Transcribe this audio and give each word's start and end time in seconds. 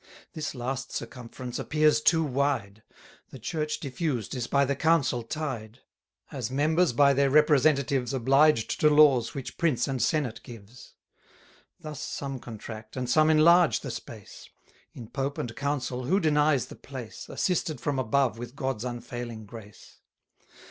This 0.33 0.55
last 0.55 0.91
circumference 0.91 1.59
appears 1.59 2.01
too 2.01 2.23
wide; 2.23 2.81
The 3.29 3.37
Church 3.37 3.79
diffused 3.79 4.33
is 4.33 4.47
by 4.47 4.65
the 4.65 4.75
Council 4.75 5.21
tied; 5.21 5.77
90 6.31 6.37
As 6.39 6.49
members 6.49 6.91
by 6.91 7.13
their 7.13 7.29
representatives 7.29 8.11
Obliged 8.11 8.79
to 8.79 8.89
laws 8.89 9.35
which 9.35 9.59
Prince 9.59 9.87
and 9.87 10.01
Senate 10.01 10.39
gives. 10.41 10.95
Thus 11.79 11.99
some 12.01 12.39
contract, 12.39 12.97
and 12.97 13.07
some 13.07 13.29
enlarge 13.29 13.81
the 13.81 13.91
space: 13.91 14.49
In 14.95 15.07
Pope 15.07 15.37
and 15.37 15.55
Council, 15.55 16.05
who 16.05 16.19
denies 16.19 16.65
the 16.65 16.75
place, 16.75 17.29
Assisted 17.29 17.79
from 17.79 17.99
above 17.99 18.39
with 18.39 18.55
God's 18.55 18.83
unfailing 18.83 19.45
grace? 19.45 19.99